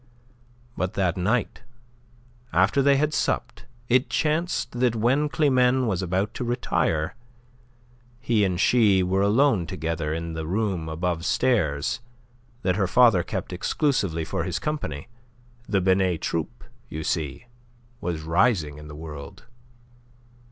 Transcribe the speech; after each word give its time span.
But 0.75 0.95
that 0.95 1.15
night, 1.15 1.61
after 2.51 2.81
they 2.81 2.95
had 2.97 3.13
supped, 3.13 3.67
it 3.87 4.09
chanced 4.09 4.79
that 4.79 4.95
when 4.95 5.29
Climene 5.29 5.85
was 5.85 6.01
about 6.01 6.33
to 6.33 6.43
retire, 6.43 7.15
he 8.19 8.43
and 8.43 8.59
she 8.59 9.03
were 9.03 9.21
alone 9.21 9.67
together 9.67 10.11
in 10.11 10.33
the 10.33 10.47
room 10.47 10.87
abovestairs 10.89 11.99
that 12.63 12.77
her 12.77 12.87
father 12.87 13.21
kept 13.21 13.53
exclusively 13.53 14.25
for 14.25 14.43
his 14.43 14.57
company. 14.57 15.07
The 15.69 15.81
Binet 15.81 16.21
Troupe, 16.21 16.63
you 16.89 17.03
see, 17.03 17.45
was 17.99 18.21
rising 18.23 18.79
in 18.79 18.87
the 18.87 18.95
world. 18.95 19.45